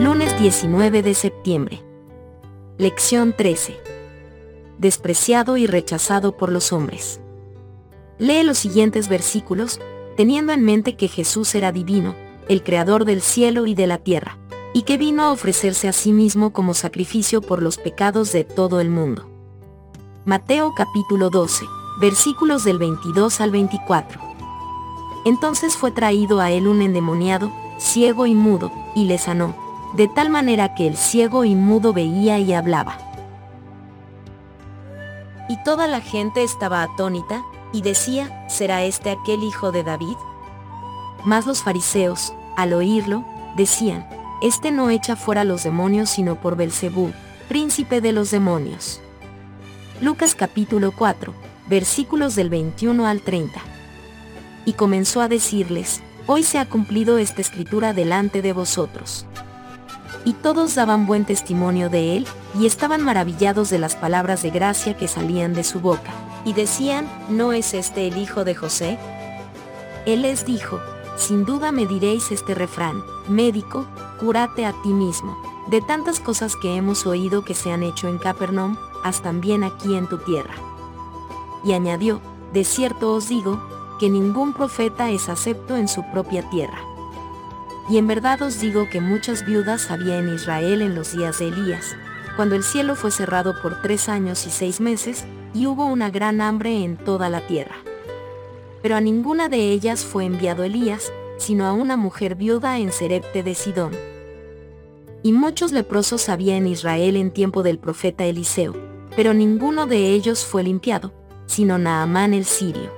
[0.00, 1.82] Lunes 19 de septiembre.
[2.76, 3.76] Lección 13.
[4.78, 7.20] Despreciado y rechazado por los hombres.
[8.18, 9.80] Lee los siguientes versículos,
[10.16, 12.14] teniendo en mente que Jesús era divino,
[12.48, 14.38] el creador del cielo y de la tierra,
[14.72, 18.80] y que vino a ofrecerse a sí mismo como sacrificio por los pecados de todo
[18.80, 19.28] el mundo.
[20.24, 21.64] Mateo capítulo 12,
[22.00, 24.20] versículos del 22 al 24.
[25.24, 29.67] Entonces fue traído a él un endemoniado, ciego y mudo, y le sanó,
[29.98, 32.98] de tal manera que el ciego y mudo veía y hablaba.
[35.48, 40.16] Y toda la gente estaba atónita, y decía, ¿será este aquel hijo de David?
[41.24, 43.24] Mas los fariseos, al oírlo,
[43.56, 44.08] decían,
[44.40, 47.12] Este no echa fuera los demonios sino por Belcebú,
[47.48, 49.00] príncipe de los demonios.
[50.00, 51.34] Lucas capítulo 4,
[51.68, 53.60] versículos del 21 al 30.
[54.64, 59.26] Y comenzó a decirles, Hoy se ha cumplido esta escritura delante de vosotros.
[60.24, 62.26] Y todos daban buen testimonio de él,
[62.58, 66.12] y estaban maravillados de las palabras de gracia que salían de su boca,
[66.44, 68.98] y decían, ¿no es este el hijo de José?
[70.06, 70.80] Él les dijo,
[71.16, 73.86] sin duda me diréis este refrán, médico,
[74.20, 75.36] cúrate a ti mismo.
[75.68, 79.96] De tantas cosas que hemos oído que se han hecho en Capernaum, haz también aquí
[79.96, 80.54] en tu tierra.
[81.64, 82.20] Y añadió,
[82.52, 83.60] de cierto os digo,
[83.98, 86.78] que ningún profeta es acepto en su propia tierra.
[87.90, 91.48] Y en verdad os digo que muchas viudas había en Israel en los días de
[91.48, 91.96] Elías,
[92.36, 96.40] cuando el cielo fue cerrado por tres años y seis meses, y hubo una gran
[96.40, 97.76] hambre en toda la tierra
[98.82, 103.42] pero a ninguna de ellas fue enviado Elías, sino a una mujer viuda en Serepte
[103.42, 103.92] de Sidón.
[105.22, 108.74] Y muchos leprosos había en Israel en tiempo del profeta Eliseo,
[109.16, 111.12] pero ninguno de ellos fue limpiado,
[111.46, 112.90] sino Naamán el sirio.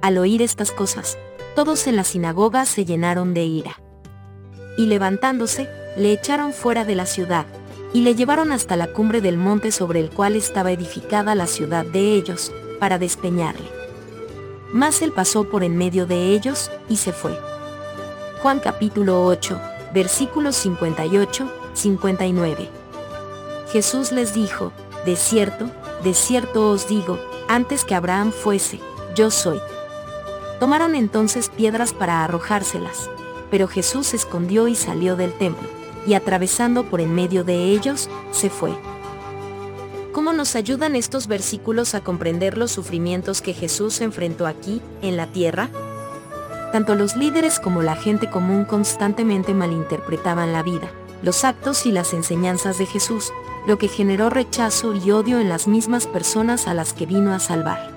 [0.00, 1.18] Al oír estas cosas,
[1.54, 3.80] todos en la sinagoga se llenaron de ira.
[4.78, 7.44] Y levantándose, le echaron fuera de la ciudad,
[7.92, 11.84] y le llevaron hasta la cumbre del monte sobre el cual estaba edificada la ciudad
[11.84, 13.68] de ellos, para despeñarle.
[14.72, 17.38] Mas él pasó por en medio de ellos, y se fue.
[18.40, 19.60] Juan capítulo 8,
[19.92, 22.68] versículos 58, 59.
[23.72, 24.72] Jesús les dijo,
[25.04, 25.70] De cierto,
[26.04, 28.78] de cierto os digo, antes que Abraham fuese,
[29.14, 29.60] yo soy.
[30.60, 33.10] Tomaron entonces piedras para arrojárselas,
[33.50, 35.68] pero Jesús se escondió y salió del templo,
[36.06, 38.72] y atravesando por en medio de ellos, se fue.
[40.12, 45.26] ¿Cómo nos ayudan estos versículos a comprender los sufrimientos que Jesús enfrentó aquí, en la
[45.26, 45.68] tierra?
[46.72, 50.90] Tanto los líderes como la gente común constantemente malinterpretaban la vida,
[51.22, 53.32] los actos y las enseñanzas de Jesús,
[53.66, 57.38] lo que generó rechazo y odio en las mismas personas a las que vino a
[57.38, 57.90] salvar.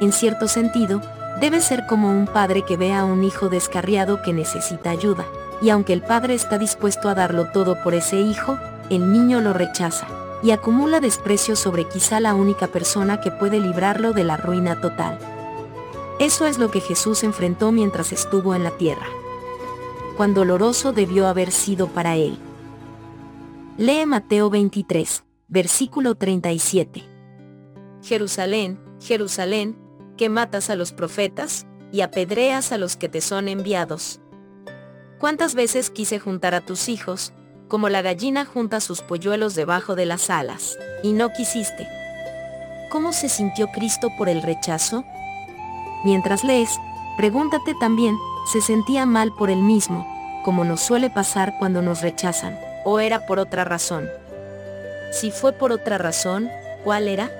[0.00, 1.02] En cierto sentido,
[1.40, 5.26] debe ser como un padre que ve a un hijo descarriado que necesita ayuda,
[5.60, 8.58] y aunque el padre está dispuesto a darlo todo por ese hijo,
[8.90, 10.06] el niño lo rechaza
[10.42, 15.18] y acumula desprecio sobre quizá la única persona que puede librarlo de la ruina total.
[16.18, 19.06] Eso es lo que Jesús enfrentó mientras estuvo en la tierra.
[20.16, 22.38] Cuán doloroso debió haber sido para él.
[23.76, 27.04] Lee Mateo 23, versículo 37.
[28.02, 29.76] Jerusalén, Jerusalén,
[30.18, 34.20] que matas a los profetas, y apedreas a los que te son enviados.
[35.18, 37.32] ¿Cuántas veces quise juntar a tus hijos,
[37.68, 41.86] como la gallina junta sus polluelos debajo de las alas, y no quisiste.
[42.90, 45.04] ¿Cómo se sintió Cristo por el rechazo?
[46.04, 46.70] Mientras lees,
[47.16, 48.16] pregúntate también,
[48.50, 50.06] ¿se sentía mal por él mismo,
[50.44, 54.08] como nos suele pasar cuando nos rechazan, o era por otra razón?
[55.12, 56.50] Si fue por otra razón,
[56.84, 57.30] ¿cuál era?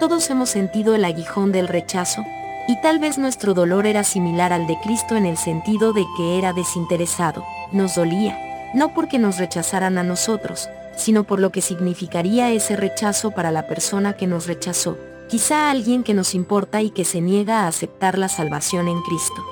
[0.00, 2.24] Todos hemos sentido el aguijón del rechazo,
[2.66, 6.38] y tal vez nuestro dolor era similar al de Cristo en el sentido de que
[6.38, 8.38] era desinteresado, nos dolía,
[8.74, 13.66] no porque nos rechazaran a nosotros, sino por lo que significaría ese rechazo para la
[13.66, 14.96] persona que nos rechazó,
[15.28, 19.44] quizá alguien que nos importa y que se niega a aceptar la salvación en Cristo.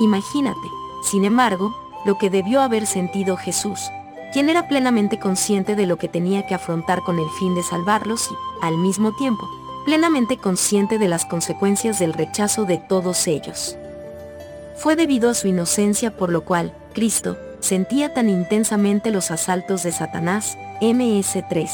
[0.00, 0.68] Imagínate,
[1.10, 1.74] sin embargo,
[2.04, 3.90] lo que debió haber sentido Jesús,
[4.32, 8.30] quien era plenamente consciente de lo que tenía que afrontar con el fin de salvarlos
[8.30, 8.34] y,
[8.64, 9.48] al mismo tiempo,
[9.84, 13.76] plenamente consciente de las consecuencias del rechazo de todos ellos.
[14.76, 19.92] Fue debido a su inocencia por lo cual, Cristo, sentía tan intensamente los asaltos de
[19.92, 21.68] Satanás, MS3.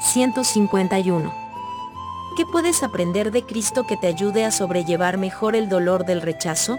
[0.00, 1.32] 151.
[2.36, 6.78] ¿Qué puedes aprender de Cristo que te ayude a sobrellevar mejor el dolor del rechazo?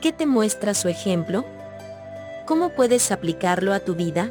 [0.00, 1.44] ¿Qué te muestra su ejemplo?
[2.44, 4.30] ¿Cómo puedes aplicarlo a tu vida?